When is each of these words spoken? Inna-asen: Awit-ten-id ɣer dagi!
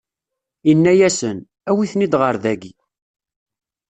Inna-asen: 0.71 1.37
Awit-ten-id 1.69 2.13
ɣer 2.21 2.35
dagi! 2.43 2.73